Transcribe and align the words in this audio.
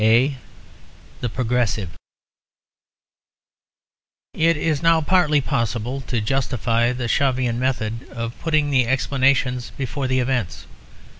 The 0.01 1.29
Progressive 1.31 1.89
It 4.33 4.57
is 4.57 4.81
now 4.81 5.01
partly 5.01 5.41
possible 5.41 6.01
to 6.07 6.19
justify 6.19 6.91
the 6.91 7.03
Shavian 7.07 7.59
method 7.59 8.09
of 8.09 8.33
putting 8.41 8.71
the 8.71 8.87
explanations 8.87 9.71
before 9.77 10.07
the 10.07 10.17
events. 10.19 10.65